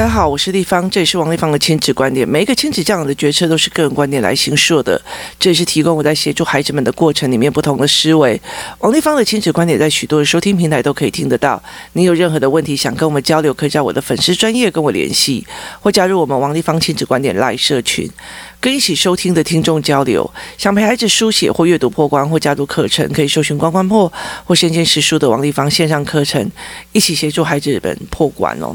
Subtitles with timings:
[0.00, 2.26] 大家好，我是丽芳，这里是王丽芳的亲子观点。
[2.26, 4.98] 每一个亲子教养的决策都是个人观点来形塑的，
[5.38, 8.40] 这也是提供我在协助孩子们的过程里面不同的思维。
[8.78, 11.62] 王丽芳的亲子观点在许多的收听平台都可以听得到。
[11.92, 15.46] 你有任何的问题想跟我们交流，可以在我的粉丝专业跟我联系，
[15.80, 18.10] 或加入我们王丽芳亲子观点赖社群，
[18.58, 20.30] 跟一起收听的听众交流。
[20.56, 24.10] 想陪孩子书写或阅读破关，或加入课程，可以搜寻关关破
[24.46, 26.50] 或先见实书的王丽芳线上课程，
[26.92, 28.74] 一起协助孩子们破关哦。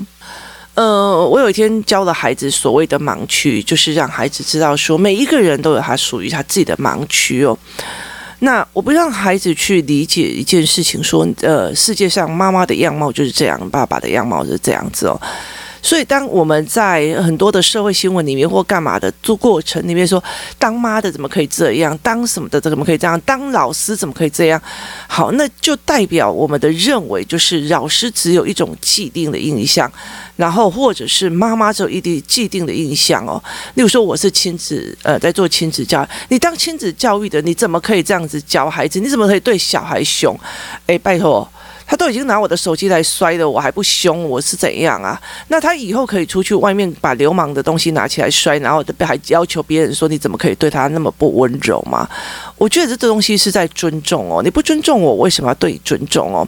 [0.76, 7.58] 呃，我有一天教了孩子所谓的盲区，就是让孩子知道说，每一个人都有他属于他自己的盲区哦。
[8.40, 15.20] 那我不让孩子去理解一件事情，说，呃，世界上妈妈的样貌就是这样，爸爸的样貌是这样子哦。
[15.85, 20.21] 所以，当我们在很多的社会新闻里面或干嘛的做过程里面说，
[20.57, 21.95] 当妈的怎么可以这样？
[21.99, 23.21] 当什么的怎么可以这样？
[23.21, 24.59] 当老师怎么可以这样？
[25.07, 29.90] 好，那就代表我们的认为就是老师只有一种既定的印象，
[30.35, 33.40] 然后或者是妈妈只有一定既定的印象哦。
[33.76, 38.99] 例如说，我是亲子呃在做亲子教育，你当亲子教育的，你怎么可以这样子教孩子？
[38.99, 40.35] 你怎么可以对小孩凶？
[40.88, 41.48] 诶，拜托。
[41.96, 45.20] 都已经拿我的手机来摔了，我还不凶，我是怎样啊？
[45.48, 52.07] 那他以后可以出去外面把流氓的东西拿起来摔，然后还要求别人说，你怎么可以对他那么不温柔吗？
[52.57, 56.48] 我觉得这东西是在尊重哦，你不尊重我，为什么要对你尊重哦？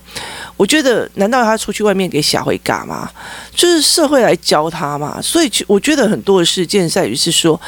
[0.55, 3.09] 我觉得难道他出去外面给小孩干吗？
[3.55, 5.21] 就是社会来教他嘛。
[5.21, 7.59] 所以我觉得很多的事件在于是说，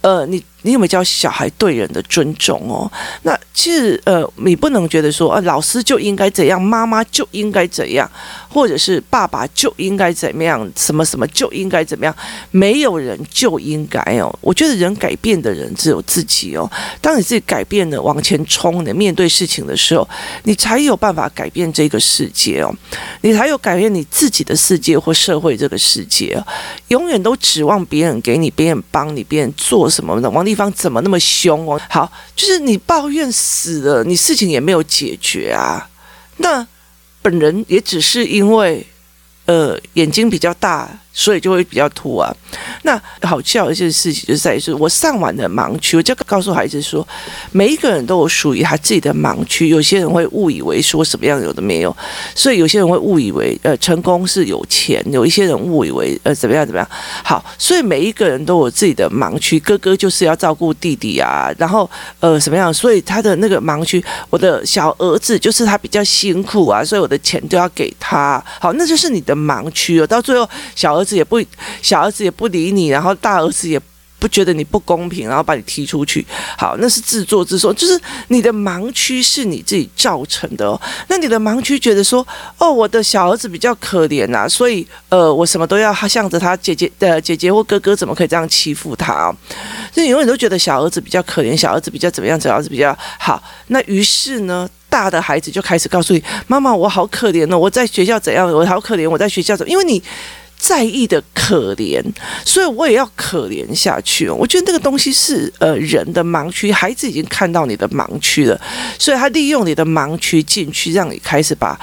[0.00, 0.42] 呃，你。
[0.66, 2.90] 你有没有教小孩对人的尊重哦？
[3.22, 8.10] 那其实呃，你不能觉得说啊，老师就应该怎样，妈妈就应该怎样，
[8.48, 12.12] 或者是爸爸就应该怎么样，什么什么就应该怎么样，
[12.50, 14.36] 没有人就应该哦。
[14.40, 16.68] 我觉得人改变的人只有自己哦。
[17.00, 20.06] 当你自己改变了，往前冲的面对事情的时候，
[20.42, 22.74] 你才有办法改变这个世界哦。
[23.20, 26.44] 你才有改变你自己的世界或社会这个世界哦。
[26.88, 31.80] 永远都指望别人给你，别人帮你，别人做什么的，王丽方怎么那么凶哦？
[31.88, 35.88] 好，就是你抱怨死了，你事情也没有解决啊。
[36.38, 36.66] 那
[37.22, 38.84] 本人也只是因为，
[39.44, 40.90] 呃，眼睛比较大。
[41.16, 42.30] 所以就会比较突啊。
[42.82, 47.06] 那好笑一件事情就在于说，我上完的盲区，我就告诉孩子说，
[47.50, 49.68] 每一个人都有属于他自己的盲区。
[49.68, 51.96] 有些人会误以为说什么样有的没有，
[52.34, 56.88] 所以有些人会误以为呃成功是有钱，有一些人误以为呃怎么样怎么样。
[57.24, 59.58] 好，所以每一个人都有自己的盲区。
[59.60, 61.90] 哥哥就是要照顾弟弟啊，然后
[62.20, 62.72] 呃什么样？
[62.72, 68.42] 所以他的那个盲区，我的小儿子就是他比较辛苦啊，所以我的钱都要给他。
[68.60, 70.06] 好，那就是你的盲区哦。
[70.06, 71.40] 到最后，小儿子也不，
[71.80, 73.80] 小儿子也不理你，然后大儿子也
[74.18, 76.26] 不觉得你不公平，然后把你踢出去。
[76.56, 80.80] 好，那是自作自受，就是你的盲区是你自己造成的哦。
[81.08, 89.36] 那你的盲区觉得说，哦，我的小儿子比较可怜呐，所以呃，我什么都要向着他姐姐的姐姐或哥哥，怎么可以这样欺负他啊？
[89.92, 93.42] 所以永远都觉得小儿子比较可怜，小儿子比较怎么样，小儿子比较好。
[93.66, 100.02] 那于是呢，大的孩子就开始告诉你，妈妈，我好可怜哦，我在学校怎样，我好可怜，我在学校怎么，因为你。
[100.58, 102.02] 在意的可怜，
[102.44, 104.28] 所以我也要可怜下去。
[104.28, 108.60] 我觉得那个东西是呃人的盲区，孩子已经看到你的盲区了，
[108.98, 111.78] 所以他利用你的盲区进去，让你开始把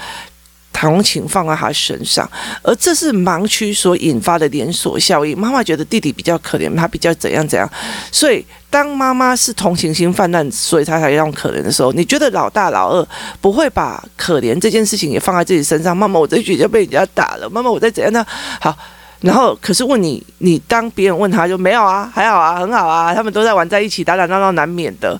[0.74, 2.30] 同情放在他身上，
[2.62, 5.38] 而这是盲区所引发的连锁效应。
[5.38, 7.66] 妈妈觉得弟弟比较可怜，他比较怎样怎样，
[8.12, 8.44] 所以。
[8.74, 13.06] 当妈妈是同情心泛滥，所以她才用可怜的时候，你觉得老大老二
[13.40, 15.96] 不会把可怜这件事情也放在自己身上？
[15.96, 18.26] 妈妈，我在学校被人家打了，妈妈，我在怎样呢？
[18.60, 18.76] 好，
[19.20, 25.16] 然后可是问你，你当别人问他就没有啊，还好啊，很好啊，他们都在玩在一起，打打闹闹难免的，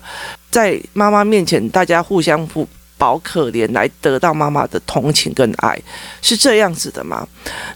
[0.51, 2.67] 在妈妈面前大家互相互
[2.97, 5.79] 保可怜，来得到妈妈的同情跟爱，
[6.21, 7.27] 是这样子的吗？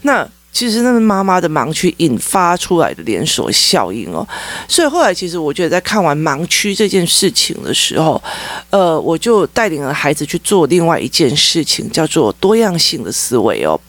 [0.02, 0.28] 那。
[0.52, 4.26] 其实那是妈妈的盲区引发出来的连锁效应哦，
[4.66, 8.20] 所以后来其实我觉得在看完盲区这件事情的时候，
[8.70, 13.80] 呃，我就带领了孩子去做另外一件事情，叫做多样性的思维哦。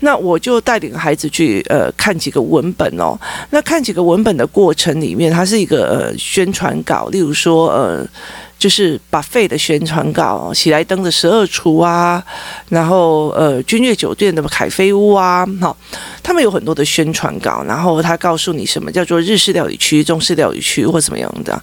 [0.00, 3.18] 那我就带领孩子去呃看几个文本哦。
[3.48, 8.06] 那看几个文本的过程里面，它是一个呃宣传稿，例如说呃。
[8.58, 12.24] 就是 buffet 的宣传稿，喜来登的十二厨啊，
[12.70, 15.76] 然后呃君悦酒店的凯菲屋啊，好，
[16.22, 21.62] 他们有很多的宣传稿，然后他告诉你什么叫做日式料理区、中式料理区或什么样的。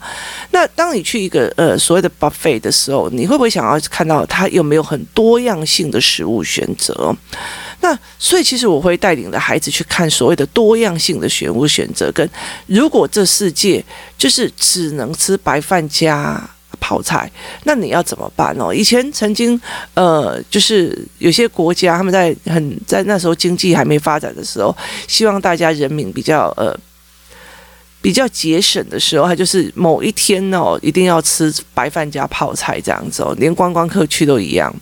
[0.52, 7.16] 那当你去一个呃所谓的 buffet 的时候，你会不会想要看到它有没有很多样性的食物选择？
[7.80, 12.30] 那所以其实我会带领着孩子去看所谓的多样性的食物选择，跟
[12.68, 13.84] 如果这世界
[14.20, 16.40] 就是只能吃白饭加。
[16.82, 17.32] 泡菜，
[17.64, 18.74] 那你要怎么办哦？
[18.74, 19.58] 以前曾经
[19.94, 24.76] 呃，就是有些国家他们在很在那时候经济还没发展的时候，
[25.08, 26.78] 希望大家人民比较呃。
[28.02, 34.74] 比较节省的时候，他就是某一天哦，一定要吃白饭加泡菜这样子哦，连观光客去都一样。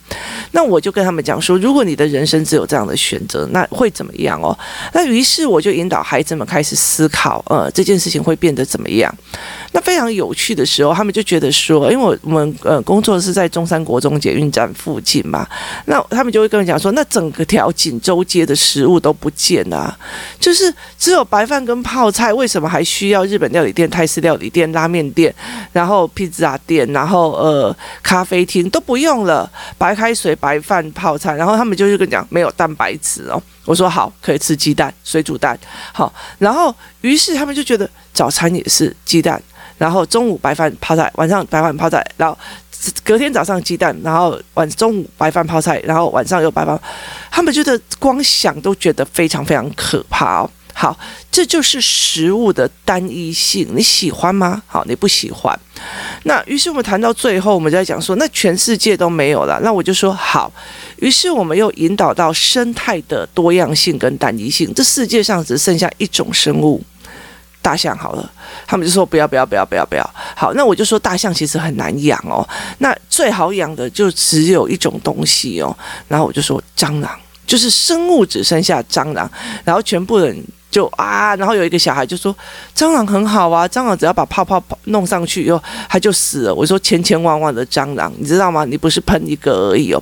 [0.51, 4.57] 那我就跟他们讲说，如果你的人生只有这样的选择，那会怎么样哦？
[4.93, 9.13] 那于是我就引导孩子们开始思考，呃，这件事情会变得怎么样？
[9.71, 15.47] 那非常有趣的时候，他们就觉得说，因为我们呃工作是在中山国中捷运站附近嘛，
[15.85, 19.99] 那他们就会跟我讲说，那整个条锦州街的食物都不见了啊，
[20.39, 25.33] 就是只有白饭跟泡菜，为什么还需要日本料理店、泰式料理店、拉面店，
[25.71, 33.41] 然后披萨店，然后呃咖啡厅都不用了，白开水、白饭、泡菜，然后他们就是跟你讲没有蛋白质哦。
[33.65, 35.57] 我说好，可以吃鸡蛋、水煮蛋，
[35.93, 39.41] 好，然后于是他们就觉得早餐也是鸡蛋。
[39.77, 42.37] 然后中午白饭泡菜，晚上白饭泡菜，然后
[43.01, 46.77] 隔天早上鸡蛋，然后晚中午白饭泡菜，然后晚上又白饭。
[47.31, 50.51] 他们觉得光想都觉得非常非常可怕哦。
[50.81, 50.97] 好，
[51.29, 54.63] 这就是食物的单一性，你喜欢吗？
[54.65, 55.59] 好，你不喜欢。
[56.23, 59.59] 那于是我们谈到最后，我们就在讲说，那全世界都没有了。
[59.61, 60.49] 那我就说好。
[60.99, 66.81] 于是我们又引导到生态的多样性跟单一性，这世界上只剩下一种生物。
[67.61, 68.31] 大象好了，
[68.65, 70.13] 他们就说不要不要不要不要不要。
[70.33, 72.47] 好，那我就说大象其实很难养哦。
[72.77, 75.77] 那最好养的就只有一种东西哦。
[76.07, 79.29] 然后我就说蟑螂，就是生物只剩下蟑螂，
[79.65, 80.41] 然后全部人。
[80.71, 82.35] 就啊，然后有一个小孩就说
[82.75, 88.65] ：“蟑螂很好啊，蟑螂只要把泡泡弄上去以后，它就死了。”我说：“千千万万的蟑螂，你知道吗？
[88.65, 90.01] 你不是喷一个而已哦。”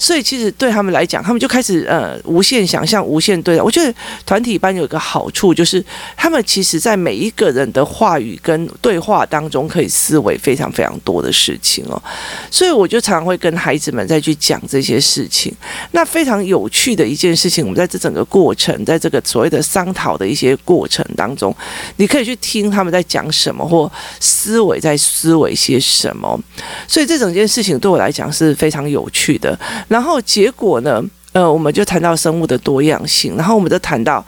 [0.00, 3.62] 所以其实对他们来讲，他们就开始呃无限想象、无限对待。
[3.62, 3.94] 我觉得
[4.24, 5.84] 团体班有一个好处，就是
[6.16, 12.02] 他们其实在每一个人的话语跟对话当中，可以思维非常非常多的事情哦。
[12.50, 15.54] 所以我就常常会跟孩子们再去讲这些事情。
[15.92, 21.54] 那非常有趣的一件事情，我们在这整个过程，在这个所谓的商讨的一些过程当中，
[21.96, 26.40] 你可以去听他们在讲什么，或思维在思维些什么。
[26.88, 29.58] 所以这整件事情对我来讲是非常有趣的。
[29.90, 31.02] 然后结果呢，
[31.32, 34.24] 呃，我们就谈到生物的多样性，然后我们就谈到，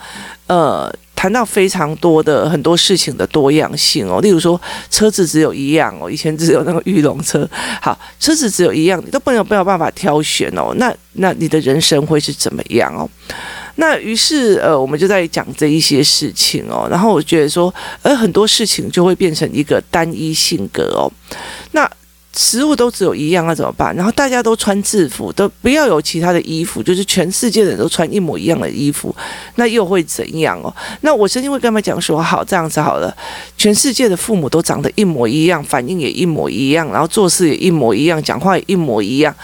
[0.49, 4.21] 呃，谈到非常多的很多事情的多样性哦。
[4.21, 4.61] 例如说，
[4.91, 7.49] 车子只有一样哦，以前只有那个玉龙车，
[7.81, 10.75] 好，车子只有一样，你都没有没有办法挑选哦。
[10.79, 13.09] 那那你的人生会是怎么样哦？
[13.77, 16.89] 那于是，呃，我们就在讲这一些事情哦。
[16.91, 17.73] 然后我觉得说，
[18.03, 21.11] 而很多事情就会变成一个单一性格哦。
[21.71, 21.89] 那
[22.35, 23.95] 食物都只有一样，那怎么办？
[23.95, 29.15] 然后大家都穿制服，都不要有其他的衣服，就是全世界的人都穿一模一样的衣服，
[29.57, 30.75] 那又会怎样哦？
[31.03, 33.15] 那我曾经会跟他们讲说，好，这样子好了，
[33.59, 39.35] 全世界的父母都长得一模一样，反应也一模一样，然后做事也一模一样，讲话也一模一样。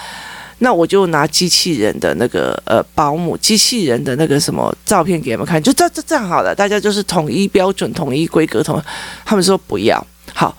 [0.61, 8.83] 那我就拿机器人的那个呃保姆，机器人的那个什么照片给他们看，就这这这样好了，大家就是统一标准、统一规格、统。
[9.27, 10.57] 他们说不要，好。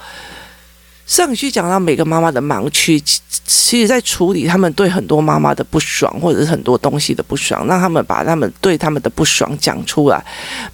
[1.09, 3.01] 上期讲到每个妈妈的盲区，
[3.43, 10.23] 其实在处理他们对很多妈妈的不爽，或者是很多东西的不爽，让他们把他们对他们的不爽讲出来。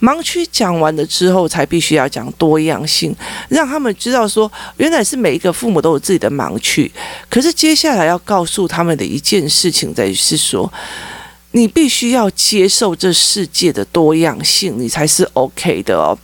[0.02, 3.16] 盲区讲完了之后，才必须要讲多样性，
[3.48, 6.92] 让他们知道说，原来是每一个父母都有自己的盲区。
[7.30, 10.70] 可是接下来要告诉他们的一件事情，在于是说，
[11.52, 16.18] 你必须要接受这世界的多样性，你才是 OK 的哦，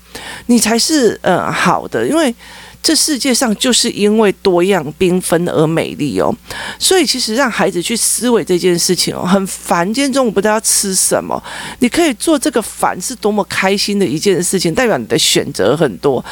[0.48, 2.36] 你才是嗯好的，因为。
[2.84, 6.34] 这世界上就是因为多样缤纷而美丽哦，
[6.80, 9.86] 所以其实让孩子去思维这件事情哦，很烦。
[9.94, 11.42] 今天中午不知道要吃什么，
[11.80, 16.24] 你可以做这个烦是多么开心的一件事情，代表你的选择很多。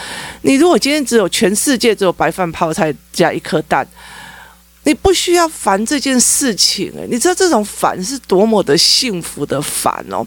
[0.41, 3.87] 你如果今天只有全世界只有白饭泡菜加一颗蛋，
[4.89, 10.25] 你不需要烦这件事情诶，你知道这种烦是多么的幸福的烦哦。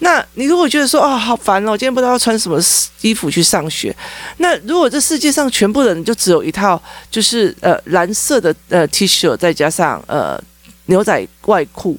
[0.00, 2.60] 那你如果觉得说啊、哦、好烦哦，今天不知道要穿什么
[3.00, 3.96] 衣服去上学，
[4.36, 6.78] 那如果这世界上全部人就只有一套，
[7.10, 10.38] 就是呃蓝色的呃 T 恤，再加上呃
[10.84, 11.98] 牛仔外裤。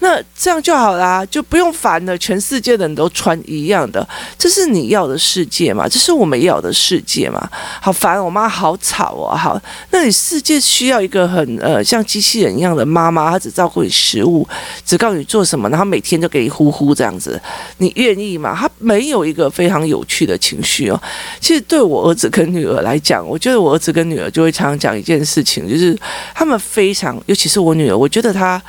[0.00, 2.16] 那这样就好啦，就不用烦了。
[2.18, 4.06] 全世界的人都穿一样的，
[4.38, 5.88] 这是你要的世界吗？
[5.88, 7.48] 这是我们要的世界吗？
[7.80, 9.34] 好烦，我妈好吵哦。
[9.34, 14.46] 好，那你世界需要一个很呃像机器人一样的妈妈，她只照顾你食物，
[14.84, 17.40] 只告诉你做什么，然后每天就给你呼呼这样子，
[17.78, 18.56] 你愿意吗？
[18.56, 21.00] 她没有一个非常有趣的情绪哦。
[21.40, 25.98] 其实对我儿子跟女儿来讲，我觉得我儿子跟女儿就会常常讲一件事情，就是
[26.34, 28.62] 他们非常，尤其是我女儿，我觉得她。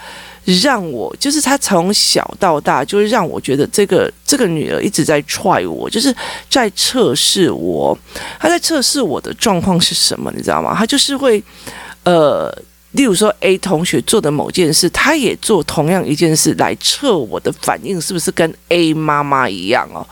[0.59, 6.13] 让我就是他从小到大，就是让我觉得这个这个女儿一直在踹我，就是
[6.49, 7.97] 在测试我。
[8.39, 10.75] 他在测试我的状况是什么，你知道吗？
[10.75, 11.43] 他就是会，
[12.03, 12.49] 呃，
[12.91, 20.05] 例如说 A 同学做的某件事，他也做同样一件事来测我的反应是不是跟 A 妈妈一样哦。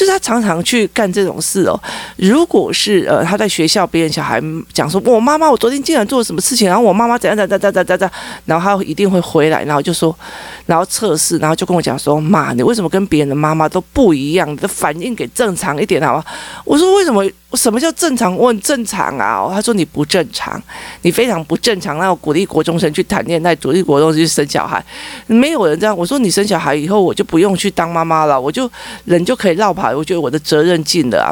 [0.00, 1.78] 就是他常常去干这种事哦。
[2.16, 4.42] 如果是呃他在学校，别人小孩
[4.72, 8.10] 讲说，我妈妈我昨天竟然做了什么事情，然后我妈妈怎样怎样怎样怎样怎样，
[8.46, 10.16] 然后他一定会回来，然后就说，
[10.64, 14.50] 然后测试，然后就跟我讲说，妈，你为什么跟别人的妈妈都不一样？
[14.50, 16.24] 你的反应给正常一点好吗？
[16.64, 17.22] 我说为什么？
[17.54, 18.36] 什么叫正常？
[18.36, 19.50] 我很正常啊！
[19.52, 20.62] 他说你不正常，
[21.02, 21.98] 你非常不正常。
[21.98, 24.80] 那我鼓励国中生去谈恋爱，鼓励国中生去生小孩，
[25.26, 25.96] 没有人这样。
[25.98, 28.70] 我说你生小孩以后，我就不用去当妈妈了，我就
[29.04, 29.89] 人就可以落跑。
[29.94, 31.30] 我觉得我的责任尽了啊，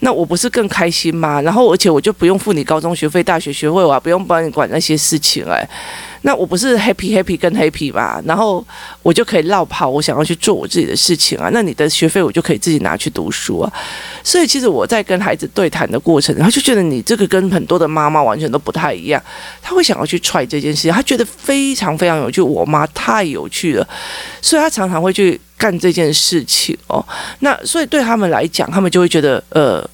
[0.00, 1.40] 那我不是更开心吗？
[1.40, 5.68] 然后而且我就不用付你高中学费、大学学费，我还不用帮你管那些事情哎。
[6.26, 8.66] 那我不是 happy happy 跟 happy 嘛，然后
[9.02, 11.50] 我就可以落跑，我想要去做我自己的事情啊。
[11.52, 13.70] 那你的学费我就可以自己拿去读书啊。
[14.22, 19.22] 所以其实我在跟孩子对谈的过程，他就觉得你这个跟很多的妈妈完全都不太一样，
[19.60, 22.40] 他会想要去踹这件事情，他觉得非常非常有趣。
[22.40, 23.86] 我妈太有趣了，
[24.40, 27.04] 所以他常常会去干这件事情哦。
[27.40, 29.86] 那所以对他们来讲，他们就会觉得呃。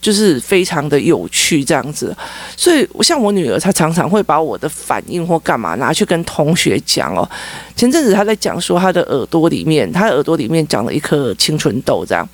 [0.00, 2.16] 就是非常的有趣这样子，
[2.56, 7.28] 所以像我女儿，她常常会把我的反应或干嘛拿去跟同学讲哦。
[7.74, 12.28] 前阵子她在讲说，她的耳朵里面，她的耳朵里面长了一颗青春痘这样。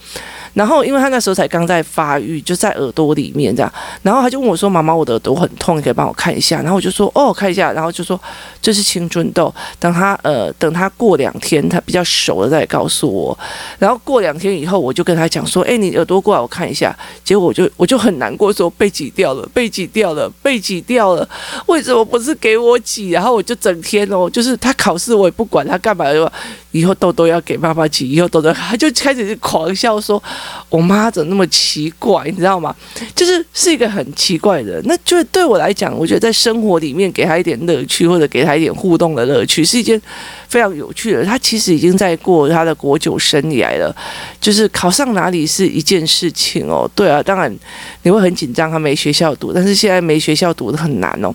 [0.54, 3.72] 然后，因为他那时候才刚在发育，就在耳朵里面这样。
[4.02, 8.18] 然后他就问我说：“妈妈，我的耳朵很痛，你可以帮我看一下？”然后我就说：“哦，看一下。”然后就说
[8.62, 13.36] ：“这是青春痘，等他呃，等他过两天，他比较熟了再告诉我。”
[13.80, 21.28] 然后过两天以后，我就跟他讲说：“哎，你耳朵过来，我看一下。”结果我就我就很难过，说被挤掉了，被挤掉了，被挤掉了。
[21.66, 23.10] 为什么不是给我挤？
[23.10, 26.30] 然后我就整天哦，就是他考试我也不管他干嘛，就
[26.70, 30.22] 以后痘痘要给爸爸挤，以后痘痘他就开始狂笑说。
[30.68, 32.74] 我妈怎么那么奇怪，你知道吗？
[33.14, 34.82] 就是是一个很奇怪的人。
[34.86, 40.00] 那就是对我来讲，我觉得在生活里面给他一点乐趣，或者给他一点互动的乐趣，是一件
[40.48, 41.24] 非常有趣的。
[41.24, 43.94] 他其实已经在过他的国九生涯了，
[44.40, 46.90] 就是考上哪里是一件事情哦。
[46.94, 47.54] 对啊，当然
[48.02, 51.32] 你会很紧张，他没学校读，但是现在没学校读的很难哦。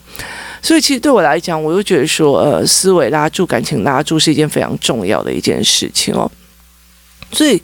[0.61, 6.29] 所以其实对我来讲，我又觉得说，呃，思维拉住，感情拉住，是一件非常重要的一件事情哦。
[7.31, 7.61] 所以。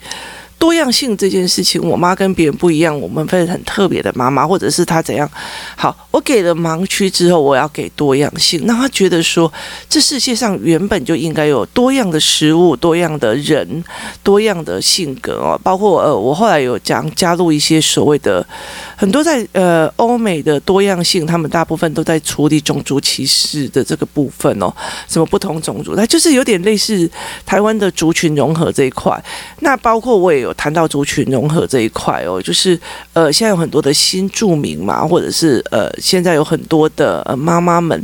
[0.58, 5.30] 多样性这件事情，我妈跟别人不一样，我们会很特别的妈妈，或者是她怎样？
[5.76, 9.52] 好，我给了盲区之后，我要给多样性，那她觉得说，
[9.90, 13.84] 这世界上原本就应该有多样的食物、多样的人、
[14.24, 18.46] 多样的性格哦，包括呃，我后来有讲加入一些所谓的
[18.96, 24.74] 很多在呃欧美的多样性，他们大部分都在处理种族歧视的这个部分哦，
[25.08, 27.08] 什么不同种族，它就是有点类似
[27.46, 29.22] 台湾的族群融合这一块，
[29.60, 30.45] 那包括我也。
[30.46, 32.80] 有谈到族群融合这一块哦，就是
[33.14, 38.02] 呃，现在有很多的新住民嘛，或者是呃，现在有很多的呃妈妈们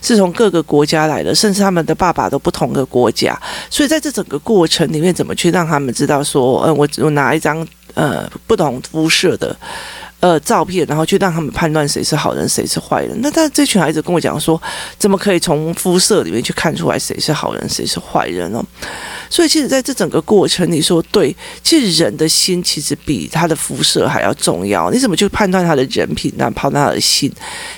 [0.00, 3.36] 是从各个国家来的，甚至他们的爸爸都不同的国家，
[3.70, 9.56] 所以在这整个过程里面，怎么去让他们知道说，嗯、我我拿一张呃不同肤色的。
[10.20, 13.16] 呃，照片，然后去让他们判断谁是好人，谁是坏人。
[13.22, 14.60] 那他这群孩子跟我讲说，
[14.98, 18.60] 怎么可以从肤色里面去看出来谁是好人，谁是坏人哦？
[19.30, 24.90] 所以，其实在这整个过程，你说对，其实人的心其实比他的肤色还要重要。
[24.90, 27.32] 你怎么去判断他的人品，那判断他的心，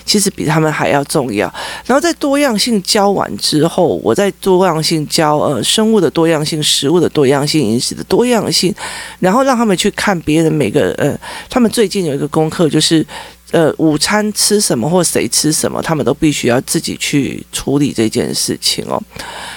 [0.06, 1.52] 其实比他们还要重要。
[1.84, 8.74] 然后在多样性教完之后，我在多样性教呃生物的多样性、食物的多样性、饮食的多样性，
[9.18, 11.18] 然后让他们去看别人每个呃，
[11.50, 12.29] 他们最近有一个。
[12.30, 13.06] 功课就是，
[13.50, 19.00] 呃，午餐吃什么或谁吃什么，他们都必须要自己去处理这件事情哦。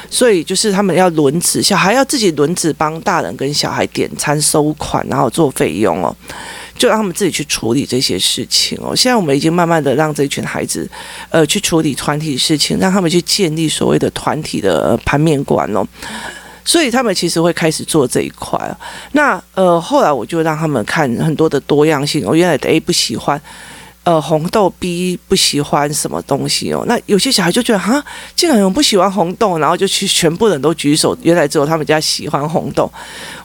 [0.09, 6.15] 所以就是他们要轮值，小孩要自己轮值帮大人跟小孩点餐收款，然后做费用哦，
[6.77, 8.95] 就让他们自己去处理这些事情哦。
[8.95, 10.89] 现在我们已经慢慢的让这群孩子，
[11.29, 15.83] 呃，去处理团体事情，让他们去建立所谓的团体的盘面观哦。
[16.65, 18.59] 所以他们其实会开始做这一块。
[19.11, 22.23] 那呃，后来我就让他们看很多的多样性。
[22.25, 23.41] 我原来 A 不喜欢
[24.03, 26.83] 呃红豆，B 不喜欢什么东西哦。
[26.87, 28.03] 那有些小孩就觉得哈，
[28.35, 31.17] 竟然有人不喜欢红豆，然后就去全部人都举手。
[31.21, 32.91] 原来只有他们家喜欢红豆。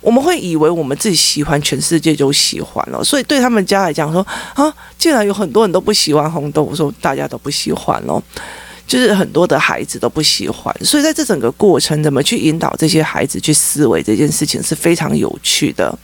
[0.00, 3.02] 我们会以为我们自己喜欢，全世界就喜欢了。
[3.04, 6.62] 所以对他们家来讲说啊，竟然有很多人都不喜欢红豆。
[6.62, 8.22] 我说大家都不喜欢哦。
[8.88, 15.96] 就是很多的孩子都不喜欢，所以在这整个过程，怎么去引导这些孩子去思维这件事情是非常有趣的。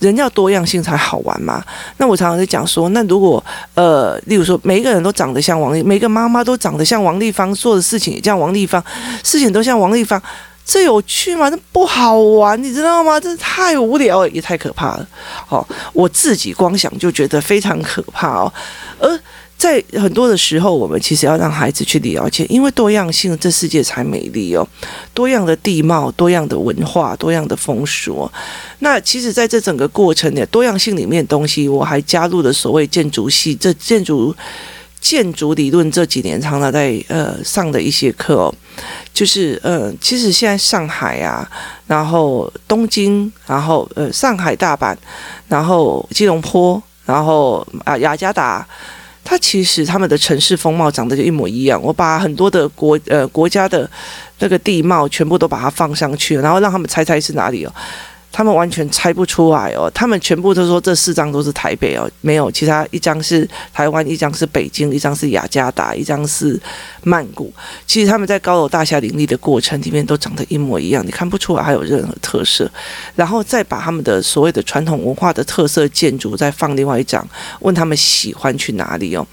[0.00, 1.64] 人要多样性才好玩嘛。
[1.96, 3.42] 那我常常在讲说，那如果
[3.74, 8.82] 呃，例如说每一个人都长得像王丽，每个妈妈都长得像王丽芳，做的事情也像王丽芳，
[9.24, 10.22] 事情都像王丽芳，
[10.64, 11.50] 这有趣吗？
[11.50, 13.18] 这不好玩，你知道吗？
[13.18, 15.06] 这太无聊，也太可怕了。
[15.48, 18.52] 哦，我自己光想就觉得非常可怕哦，
[18.98, 19.20] 而。
[19.60, 24.66] 在很多的时候，我们其实要让孩子去了解，因为多样性，这世界才美丽哦。
[25.12, 28.26] 多样的地貌、多样的文化、多样的风俗。
[28.78, 34.34] 那其实，在这整个过程的多样性里面的东西，我还加入了所谓建筑系，这建筑
[34.98, 38.54] 建筑理论这几年常常在呃上的一些课哦，
[39.12, 41.46] 就是呃，其实现在上海啊，
[41.86, 44.96] 然后东京，然后呃上海、大阪，
[45.48, 48.66] 然后吉隆坡，然后啊雅加达。
[49.24, 51.80] 它其实他们的城市风貌长得就一模一样。
[51.80, 53.88] 我把很多的国呃国家的
[54.40, 57.72] 那个地貌全部都把它放上去，然后让他们猜猜是哪里哦。
[58.32, 66.58] 他们完全猜不出来哦，他们全部都说这四张都是台北哦，没有其他一张是台湾，一张是北京，一张是雅加达，一张是
[67.02, 67.52] 曼谷。
[67.86, 72.70] 其实他们在高楼大厦林立的过程里面都长得一模一样，你看不出来还有任何特色。
[73.14, 77.26] 然后再把他们的所谓的传统文化的特色建筑再放另外一张，
[77.60, 79.26] 问他们喜欢去哪里哦，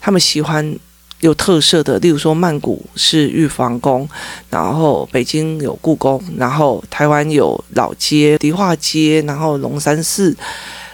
[0.00, 0.76] 他们喜欢。
[1.20, 4.08] 有特色的，例如说曼谷是玉皇宫，
[4.50, 10.36] 然后北京有故宫，然后台湾有老街、迪化街，然后龙山寺，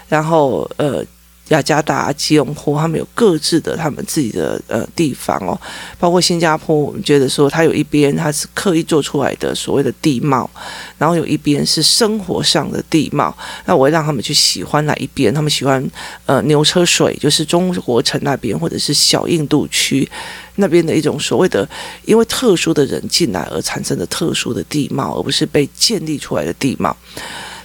[0.08, 1.04] 然后呃。
[1.48, 5.58] 雅加达、吉隆坡，他们有各自的他们自己的呃地方哦，
[5.98, 10.48] 包括新加坡，我们觉得说它有一边它是刻意做出来的所谓的地貌，
[10.96, 13.36] 然后有一边是生活上的地貌。
[13.66, 15.32] 那我会让他们去喜欢哪一边？
[15.34, 15.86] 他们喜欢
[16.24, 20.08] 呃牛车水，就是中国城那边，或者是小印度区
[20.56, 21.68] 那边的一种所谓的
[22.06, 26.96] 因为特殊的人进来而产生的特殊的地貌，而不是被建立出来的地貌。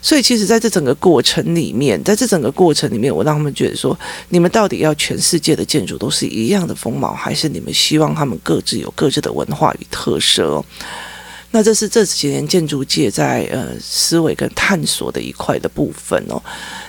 [0.01, 3.97] 所以，其实，在这整个过程里面，在这整个过程里面，我让他们觉得说，
[4.29, 10.63] 你们到底要全世界的建筑都是一样的风貌，还是你们希望他们各自有各自的文化与特色？
[11.51, 16.41] 那这是这几年建筑界在呃思维跟探索的一块的部分哦。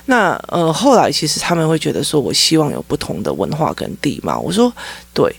[0.07, 4.39] 那呃后来，其实他们会觉得说，我希望有不同的文化跟地貌。
[4.39, 4.73] 我说，
[5.13, 5.35] 对，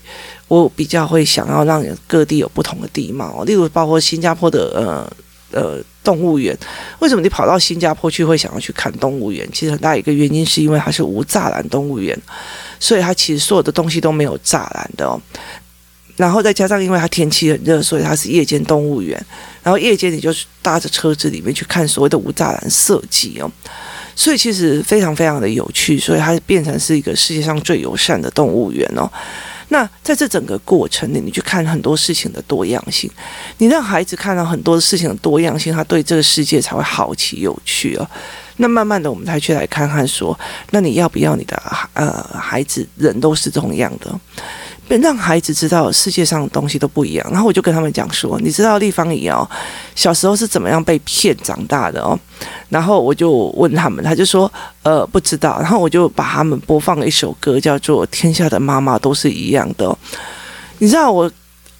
[0.48, 5.16] 我比较会想要让各地有不同的地貌，例如包括新加坡的呃。
[5.54, 6.56] 呃，动物园，
[6.98, 9.48] 为什么你跑到新加坡去会想要去看动物园？
[9.52, 12.18] 其实很大一个原因是因为它是无栅栏动物园，
[12.80, 15.20] 所以它其实所有的东西都没有栅栏的哦。
[16.16, 19.18] 然后再加上因为它天气很热，所以它是夜间动物园。
[19.62, 23.50] 然后夜间你就搭着车子里面去看所谓的无栅栏设计哦，
[24.14, 29.10] 所以其实非常非常的有趣，所以它变成是一个世界上最友善的动物园哦。
[29.72, 33.10] 那在这整个过程里，你去看很多事情的多样性，
[33.56, 38.06] 你让孩子看到很多事情的多样性，他对这个世界才会好奇有趣哦。
[38.58, 40.38] 那慢慢的，我们才去来看看说，
[40.72, 41.56] 那你要不要你的
[41.94, 44.20] 呃孩子人都是这种样的？
[45.00, 49.48] 让孩子知道世界上的东西都不一样，然后我就跟他们讲说，你知道立方体哦，
[49.94, 52.18] 小时候是怎么样被骗长大的哦？
[52.68, 54.50] 然后我就问他们，他就说
[54.82, 59.86] 呃不知道，然后我就把他们播放了一首歌，叫做《天下的妈妈都是一样的》。
[60.78, 61.30] 你知道我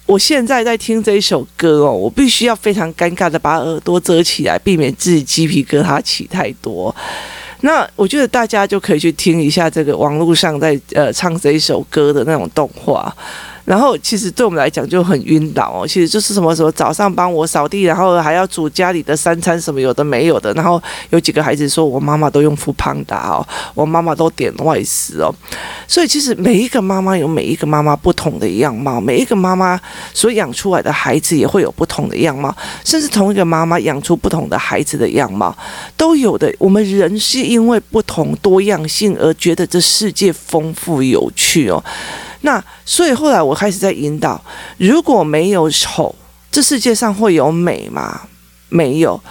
[0.05, 6.93] 我现在在听这一首歌哦，我必须要非常尴尬的把耳朵遮起来，避免自己鸡皮疙瘩起太多。
[7.63, 13.13] 那我觉得大家就可以去听一下这个网络上在呃唱这一首歌的那种动画。
[13.65, 20.53] 然后其实对我们来讲就很晕倒哦，其实就是什么什么早上帮我扫地，然后还要煮家里的三餐，什么有的没有的。
[20.53, 25.33] 然后有几个孩子说，我妈妈都用 foodpanda 哦，我妈妈都点外食哦。
[25.87, 29.79] 所以其实每一个妈妈有每一个妈妈不同的样貌，每一个妈妈
[30.13, 35.55] 所养出来的孩子也会有不同的样貌，甚至同一个妈妈养出不同的孩子的样貌
[35.95, 36.53] 都有的。
[36.59, 41.81] 我们人是因为不同多样性而觉得这世界丰富有趣哦。
[42.45, 44.39] 那所以后来我开始在引导，
[44.77, 46.13] 如果没有丑，
[46.51, 48.21] 这世界上会有美吗？
[48.69, 49.21] 没有，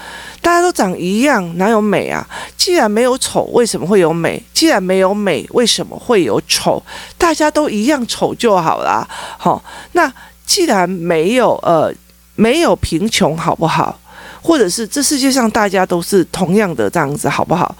[0.41, 2.27] 大家都长一样，哪有美啊？
[2.57, 4.43] 既然没有丑，为什么会有美？
[4.55, 6.83] 既然没有美，为什么会有丑？
[7.19, 9.07] 大家都一样丑就好啦。
[9.37, 10.13] 好，那
[10.47, 11.93] 既然没有呃
[12.37, 13.99] 没有贫穷，好不好？
[14.43, 17.75] 或者是这世界上大家都是同样的这样子，好不好？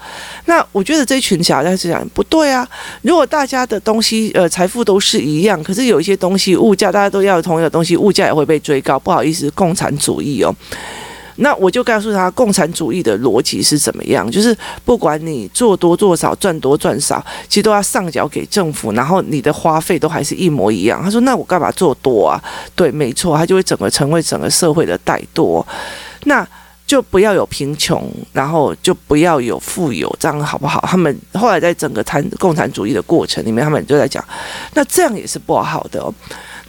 [0.45, 2.67] 那我觉得这群小孩子讲不对啊。
[3.01, 8.97] 如果大家的东西呃财富都是一样，可是有一些东西物价大家都要同样的东西，物价也会被追高。
[8.97, 10.55] 不好意思，共产主义哦。
[11.37, 14.29] 那我就告诉他，共产主义的逻辑是怎么样？
[14.29, 21.01] 就是不管你做多做少，赚多赚少，其实都要上缴给政府，然后你的花费都还是一模一样。
[21.03, 22.39] 他说：“那我干嘛做多啊？”
[22.75, 25.65] 对，没错，他就会整个成为整个社会的怠惰。
[26.25, 26.47] 那
[26.85, 30.83] 就不要有贫穷，然后就不要有富有，这样好不好？
[30.87, 34.23] 他们后来在整个谈共产主义的过程里面，他们就在讲，
[34.73, 36.13] 那这样也是不好的哦。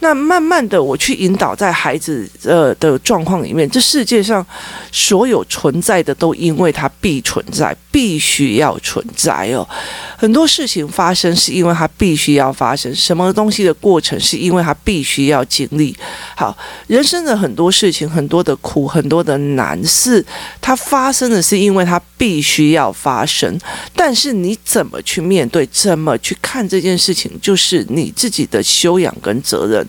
[0.05, 4.45] 那慢慢的，我去引导在孩子呃的状况里面，这世界上
[4.91, 9.67] 所有存在的都因为它必存在，必须要存在哦。
[10.15, 15.97] 很多事情发生是因为它必须要发生，什么东西的过程是因为它必须要经历。
[16.35, 20.23] 好，人生的很多事情，很多的苦，很多的难，事
[20.61, 23.59] 它发生的是因为它必须要发生。
[23.95, 29.83] 但是你怎么去面对，怎么去看这件事情，就是你自己的修养跟责任。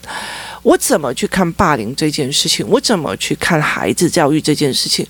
[0.62, 2.66] 我怎么去看霸凌这件事情？
[2.68, 5.06] 我怎么去看孩子教育这件事情？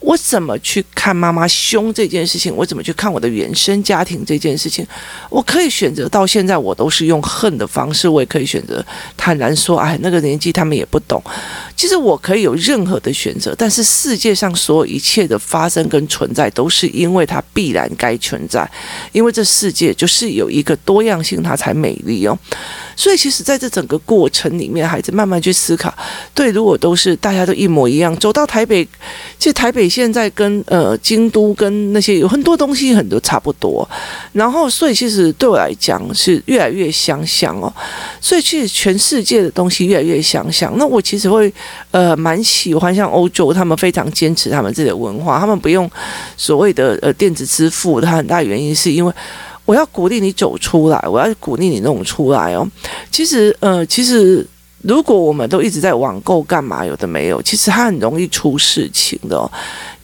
[0.00, 2.54] 我怎么去看妈妈凶这件事情？
[2.54, 4.86] 我怎么去看我的原生家庭这件事情？
[5.28, 8.84] 我可以选择到现在，我都是用恨的方式；我也可以选择
[9.16, 11.22] 坦然说：“哎，那个年纪他们也不懂。”
[11.76, 18.68] 其实我可以有任何的选择，但是世界上所有一切的发生跟存在，都是因为它必然该存在，
[19.12, 22.38] 因为这世界就是有一个多样性，它才美丽哦。
[22.96, 25.94] 所以，其实在这整个过程里面，孩子慢慢去思考，
[26.32, 28.82] 对，如果都是大家都一模一样，走到台北，
[29.38, 33.88] 其实台北现在跟呃京都跟那些有很多东西很多差不多，
[34.34, 37.72] 然后，所以其实对我来讲是越来越相像哦。
[38.20, 40.70] 所以，其实全世界的东西越来越相像。
[40.76, 41.50] 那我其实会
[41.92, 45.90] 呃蛮喜欢像欧洲，他们非常坚持他们自己的文化，他们不用
[46.36, 49.10] 所谓的呃电子支付，它很大原因是因为。
[49.64, 52.64] 我要鼓励你走出来，我要鼓励你弄出来哦。
[53.10, 54.46] 其实，呃，其实
[54.82, 59.50] 如果我们都一直在网购干嘛，有的没有，其实它很容易出事情的哦。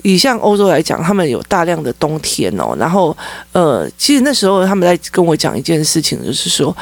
[0.03, 3.17] 以像欧洲来讲，他们有大量的冬天哦，然后，
[3.53, 6.77] 呃，其实那时候他们在跟我讲一件事情，就是说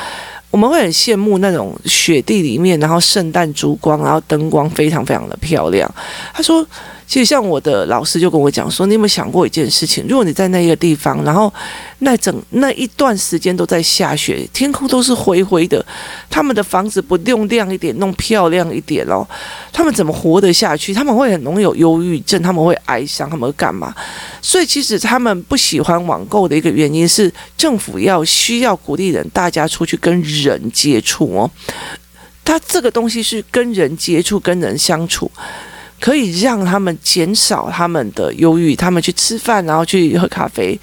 [0.50, 5.88] 我们会很羡慕那种雪地里面，然后圣诞烛光，然后灯光非常非常的漂亮。
[6.35, 6.66] 他说。
[7.11, 10.07] 其实像我的老师就跟我讲说，你有没有想过一件事情？
[10.09, 11.53] 如果你在那一个地方，然后
[11.99, 15.85] 那整那一段时间都在下雪，天空都是灰灰的，
[16.31, 19.27] 他们的房子不用亮一点，弄漂亮一点哦，
[19.73, 20.94] 他们怎么活得下去？
[20.94, 23.92] 他们会很容易有忧郁症，他们会哀伤，他们会干嘛？
[24.40, 31.51] 所以其实他们不喜欢网购的一个原因是，政府要需要鼓励人大家出去跟人接触哦，
[32.44, 35.29] 他这个东西是跟人接触，跟人相处。
[36.00, 40.78] 可以让他们减少他们的忧郁，他们去吃饭，然后去喝咖啡。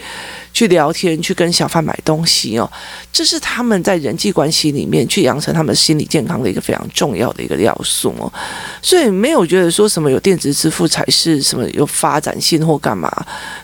[0.57, 2.67] 去聊天，去跟小贩买东西哦，
[3.13, 8.33] 这是他们在人际关系里面去养成他们心理健康的一个非常重要的一个要素哦。
[8.81, 13.07] 所以没有觉得说什么有电子支付才是什么有发展性或干嘛，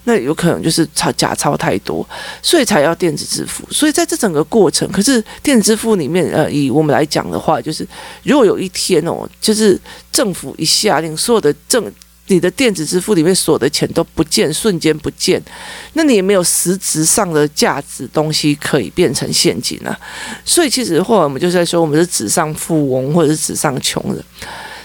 [0.04, 2.08] 那有可能就是超假钞太多，
[2.44, 3.68] 所以才要电子支付。
[3.72, 7.88] 所以在这整个过程，可是电子支付里面，呃，以我们来讲的话，就是
[8.22, 11.92] 如果有一天哦，就是政府一下令所有的政
[12.28, 15.42] 你的电子支付里面所的钱都不见，瞬间不见，
[15.94, 20.00] 那你也没有实质上的价值东西可以变成现金啊。
[20.46, 24.24] 所以其实后来我们就在说，我们是纸上富翁，或者是纸上穷人。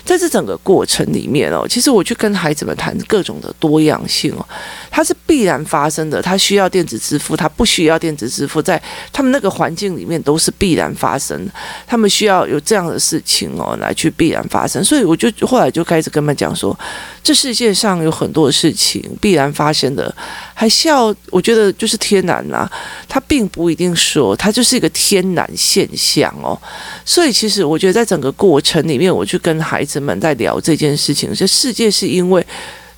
[0.09, 4.49] 在这整个过程里面哦，其实我去跟孩子们谈各种的多样性哦，
[4.90, 6.23] 它是必然发生的。
[6.23, 11.53] 他需要电子支付，他不需要电子支付，在他们那个环境里面都是必然发生的。
[11.87, 14.83] 他们需要有这样的事情哦，来去必然发生。
[14.83, 16.75] 所以我就后来就开始跟他们讲说，
[17.23, 20.14] 这世界上有很多事情必然发生的，
[20.61, 22.68] 还笑我觉得就是天然呐，
[23.09, 26.61] 它并不一定说它就是一个天然现象哦。
[27.05, 32.44] 所以其实我觉得在整个过程里面，我去跟孩子们在聊这件事情，这世界是因为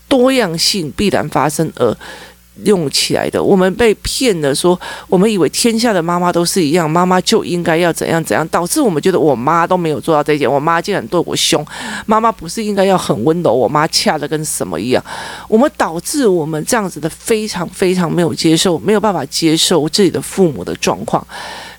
[0.09, 1.94] 多样性必然发生而
[2.64, 3.42] 用起来的。
[3.42, 11.64] 我们被骗了，说我们以为天下的妈妈都是一样，妈妈就应该要怎样怎样，导致我们觉得我妈都没有做到这一点，我妈竟然对我凶，
[12.07, 15.05] 妈妈不是应该要很温柔，我妈恰的跟什么一样，
[15.49, 21.27] 我们导致我们这样子的非常非常没有接受，没有办法接受自己的父母的状况。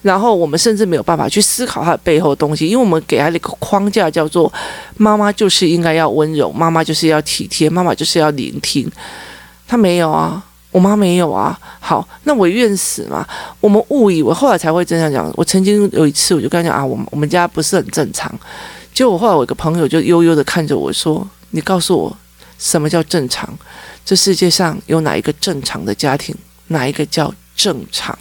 [0.02, 4.52] 然后我们甚至没有办法去思考他的背后的东西，因为我们给他的一个框架叫做
[4.98, 8.92] “妈妈就是应该要温柔，妈妈就是要体贴，妈妈就是要聆听”。
[9.68, 11.58] 他没有啊，我妈没有啊。
[11.80, 13.28] 好，那我愿死嘛？
[13.60, 15.32] 我们误以为，后来才会这样讲。
[15.36, 18.34] 我曾经有一次，我就跟他讲啊，我们我们家不是很正常。
[18.94, 22.18] 结果后来我一个朋友就悠悠的看着我说：“你告诉我，
[22.58, 23.50] 什么叫正常？
[24.04, 26.36] 这世界上有哪一个正常的家庭？
[26.68, 28.18] 哪一个叫正常？”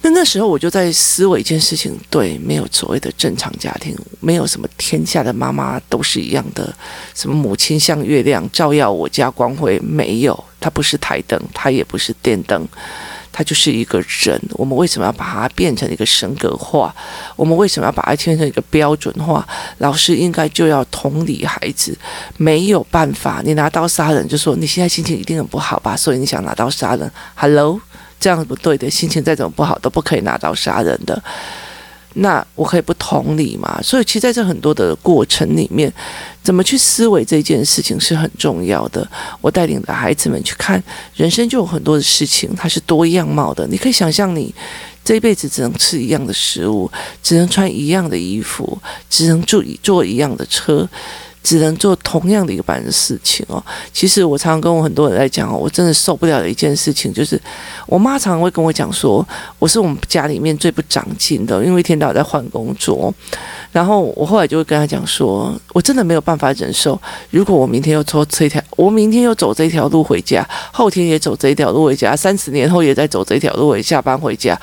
[0.00, 6.72] 那那时候我就在思维一件事情，对，没有所谓的正常家庭，没有什么天下的妈妈都是一样的，
[7.14, 12.66] 什么母亲像月亮照耀我家光辉，没有，它不是台灯，它也不是电灯，
[13.32, 14.40] 她就是一个人。
[14.52, 16.94] 我们为什么要把它变成一个神格化？
[17.34, 19.44] 我们为什么要把它变成一个标准化？
[19.78, 21.98] 老师应该就要同理孩子，
[22.36, 25.96] 没有办法，你拿刀杀人，就说你现在心情一定很不好吧？
[25.96, 27.80] 所以你想拿刀杀人？Hello，
[28.20, 31.22] 这样不对的，心情再怎么不好都不可以拿刀杀人的。
[32.14, 33.78] 那我可以不同理嘛？
[33.82, 35.92] 所以其实在这很多的过程里面，
[36.42, 39.06] 怎么去思维这件事情是很重要的。
[39.40, 40.82] 我带领的孩子们去看
[41.14, 43.66] 人生，就有很多的事情，它是多样貌的。
[43.68, 44.52] 你可以想象，你
[45.04, 46.90] 这一辈子只能吃一样的食物，
[47.22, 48.76] 只能穿一样的衣服，
[49.08, 50.88] 只能坐坐一样的车。
[51.48, 53.64] 只能做同样的一个般的事情哦。
[53.90, 57.40] 其实我常常跟我很多人在讲哦，我真的受不了的一件事情就是，
[57.86, 59.26] 我妈常常会跟我讲说，
[59.58, 63.10] 我是我们家里面最不长进的，因为一天到晚在换工作。
[63.72, 74.60] 然后我后来就会跟她讲说，我真的没有办法忍受，如果我明天又走这条，我明天又走这条路回家，后天也走这条路回家，三十年后也在走这条路回下班回家。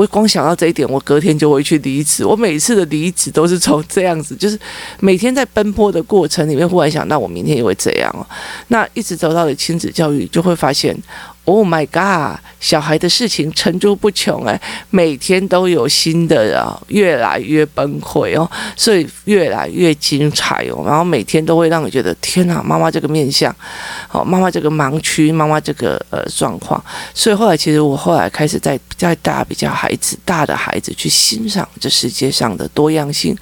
[0.00, 2.24] 我光想到这一点，我隔天就会去离职。
[2.24, 4.58] 我每次的离职都是从这样子，就是
[4.98, 8.26] 每天在奔波的过程里面，忽然想到我明天也会这样哦。
[8.68, 10.96] 那一直走到了亲子教育，就会发现。
[11.46, 12.38] Oh my god！
[12.60, 20.84] 小孩的事情层出不穷哎，每天都有新的啊，越来越崩溃哦，所以越来越精彩哦。
[20.86, 23.54] 然后每天都会让你觉得天哪，妈妈这个面相，
[24.06, 26.82] 好，妈妈这个盲区，妈妈这个呃状况。
[27.14, 33.36] 所以后来其实我后来开始在在带比较孩子大的孩子去欣赏这世界上的多样性。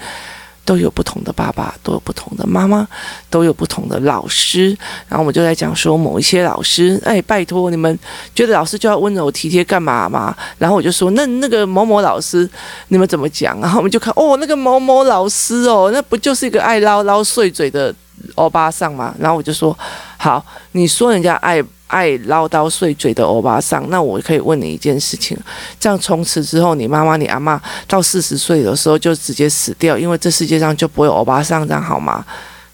[0.69, 2.87] 都有不同的爸爸，都有不同的妈妈，
[3.31, 4.77] 都有不同的老师。
[5.09, 7.99] 然后我就在讲说，某一些老师，哎，拜托你们
[8.35, 10.37] 觉得老师就要温柔体贴干嘛嘛？
[10.59, 12.47] 然后我就说，那那个某某老师，
[12.89, 13.59] 你们怎么讲？
[13.63, 17.95] 然后我们就看，哦，那个某某老师哦，那不就是一个爱唠唠碎嘴的
[18.35, 19.15] 欧巴桑吗？
[19.19, 19.75] 然后我就说，
[20.19, 21.65] 好，你说人家爱。
[21.89, 25.37] 爱唠叨碎嘴的欧巴桑，那我可以问你一件事情：
[25.81, 32.25] 这样从此之后，你妈妈、你阿妈到四十岁的时候就直接死掉，因为这世界上就不会有欧巴桑，这样好吗？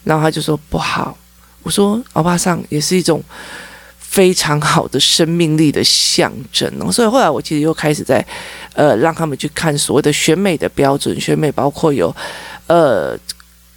[0.02, 1.16] 然后他就说不好。
[1.62, 3.22] 我说欧巴桑也是一种
[3.98, 6.92] 非常好的生命力的象征哦。
[6.92, 8.22] 所以后来我其实又开始在
[8.74, 12.14] 呃让他们去看所谓的选美的标准，选美包括有
[12.66, 13.18] 呃。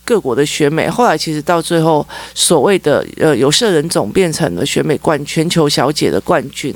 [0.08, 6.74] 各国的选美，后来其实到最后，所谓的呃有色人种变成了选美冠全球小姐的冠军，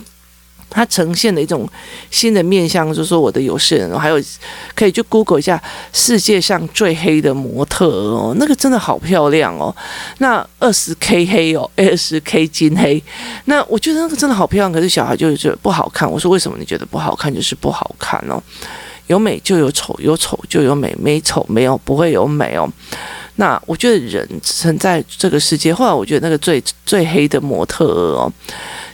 [0.69, 1.65] 它呈现了一种
[2.09, 4.21] 新的面向，就是说我的有色人，还有
[4.75, 5.61] 可以去 Google 一下
[5.93, 9.73] 世界上最黑的模特哦，那个真的好漂亮哦，
[10.17, 13.01] 那二十 K 黑哦，二十 K 金黑，
[13.45, 16.09] 那我觉得那个真的好漂亮，可是小孩就觉得不好看。
[16.11, 17.33] 我说为什么你觉得不好看？
[17.33, 18.43] 就是不好看哦，
[19.07, 22.69] 有美就有丑，有丑就有美，没丑没有不会有美哦。
[23.35, 28.31] 那我觉得人存在这个世界，后来我觉得那个最最黑的模特哦。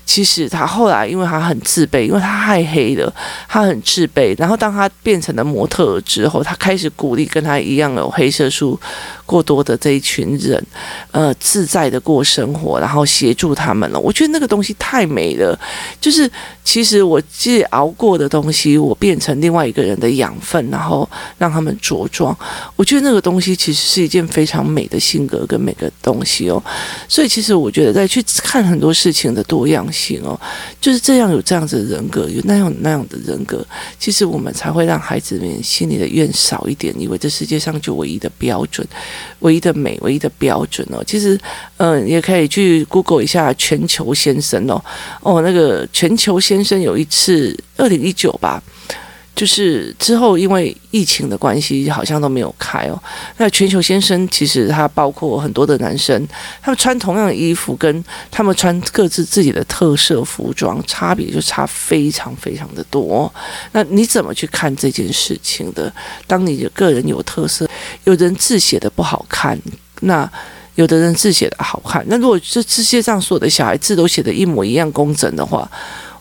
[0.05, 3.13] 其实他后来，因为他很自卑，因为他太黑了，
[3.45, 4.33] 他很自卑。
[4.39, 8.79] 然后当他变成了模特之后，他开始鼓励跟他一样有黑色素
[9.25, 10.65] 过多的这一群人，
[11.11, 13.99] 呃，自在的过生活，然后协助他们了。
[13.99, 15.59] 我觉得那个东西太美了，
[15.99, 16.31] 就是
[16.67, 22.37] 其实我自己熬过的东西，我变成另外一个人的养分，然后让他们茁壮。
[22.75, 26.61] 我觉得那个东西其实是一件非常美的性格跟每个东西哦。
[27.07, 30.21] 所以其实我觉得在去看很多事情的多样性。
[30.25, 30.37] 哦，
[30.81, 33.65] 就是这样，有这样子的人格，有那样那样的人格，
[33.97, 38.85] 其实我们才会让孩子们心里的怨少一点，以为这世界上就唯一的标准，
[39.39, 41.01] 唯一的美，唯一的标准哦。
[41.07, 41.39] 其实，
[41.77, 44.83] 嗯，也可以去 Google 一下全球先生哦，
[45.21, 48.61] 哦，那个全球先先生有一次二零一九吧。
[49.35, 52.99] 就是之后因为疫情的关系，好像都没有开哦。
[53.37, 56.27] 那全球先生其实他包括很多的男生，
[56.59, 63.31] 他们穿同样的衣服，跟他们穿各自自己的特色服装，差别就差非常非常的多。
[63.73, 65.93] 那你怎么去看这件事情的？
[66.25, 67.69] 当你的个人有特色，
[68.05, 69.55] 有人字写的不好看，
[70.01, 70.27] 那
[70.73, 72.03] 有的人字写的好看。
[72.07, 75.69] 那如果这世界上所有的小孩字都写的一模一样工整的话，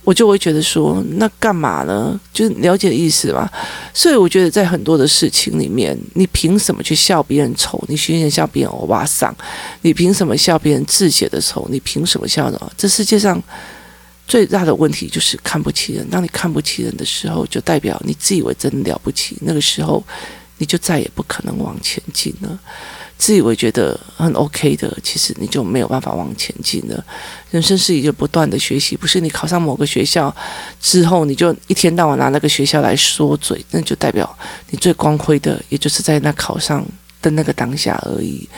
[0.07, 2.19] 我就会觉得说，那干嘛呢？
[2.33, 3.51] 就是了解意思嘛。
[3.92, 7.83] 所以我觉得在很多的事情里面，你凭什么去笑别人丑？
[7.88, 9.35] 你凭什么笑别人欧巴桑？
[9.83, 11.66] 你凭什么笑别人字写的丑？
[11.73, 12.73] 你凭什么笑呢？
[12.77, 13.42] 这世界上
[14.29, 16.09] 最大的问题就是看不起人。
[16.09, 19.37] 当你看不起人的时候，就代表你自以为真了不起。
[19.40, 20.01] 那个时候，
[20.59, 22.57] 你就再也不可能往前进了。
[23.19, 27.05] 自以为觉得很 OK 的，其实你就没有办法往前进了。
[27.51, 30.35] 人生是一个不断的学习，不是你考上某个学校
[30.81, 34.39] 之后，你就一天到晚拿那个学校来说嘴，那就代表
[34.71, 36.85] 你最光辉的，也就是在那考上
[37.23, 38.49] 的那个当下而已。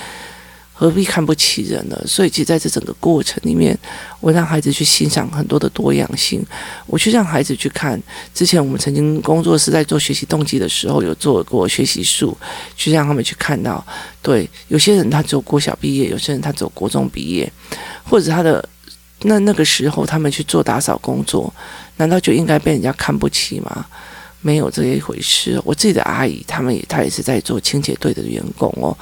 [0.80, 2.00] 何必看不起人呢？
[2.06, 3.76] 所以，其实在这整个过程里面，
[4.20, 6.40] 我让孩子去欣赏很多的多样性。
[6.86, 8.00] 我去让孩子去看，
[8.32, 12.38] 之前我们曾经工作室在做学习动机的时候，有做过学习树，
[12.76, 13.84] 去让他们去看到，
[14.22, 17.52] 对，有些人他只有国小毕业，有些人他只有国中毕业，
[18.04, 18.64] 或者他的
[19.22, 21.52] 那那个时候他们去做打扫工作，
[21.96, 23.84] 难道就应该被人家看不起吗？
[24.40, 25.60] 没有这一回事。
[25.64, 28.96] 我自己的阿姨，他们也，她也是在做清洁队的员工哦。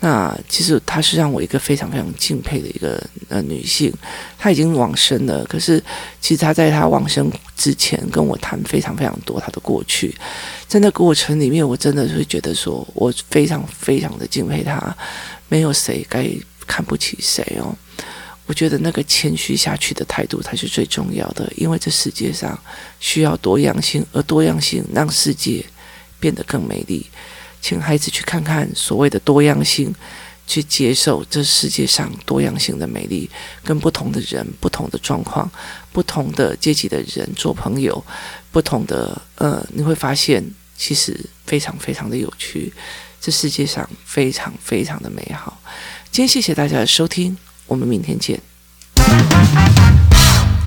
[0.00, 3.92] 那其实她是让我一个非常非常敬佩的一个呃女性。
[4.38, 5.82] 她已经往生了，可是
[6.20, 10.14] 其实她在她往生之前跟我谈非常非常多她的过去。
[10.66, 14.96] 在那过程里面，我真的会觉得说，我非常非常的敬佩她。
[15.48, 16.30] 没有谁该
[16.66, 17.74] 看不起谁哦。
[18.50, 22.60] 我觉得那个谦虚下去的态度才是最重要的，因为这世界上
[22.98, 25.64] 需要多样性，而多样性让世界
[26.18, 27.06] 变得更美丽。
[27.60, 29.94] 请孩子去看看所谓的多样性，
[30.48, 33.30] 去接受这世界上多样性的美丽，
[33.62, 35.48] 跟不同的人、不同的状况、
[35.92, 38.04] 不同的阶级的人做朋友，
[38.50, 40.44] 不同的呃，你会发现
[40.76, 42.72] 其实非常非常的有趣，
[43.20, 45.62] 这世界上非常非常的美好。
[46.10, 47.38] 今天谢谢大家的收听。
[47.70, 48.40] 我们明天见。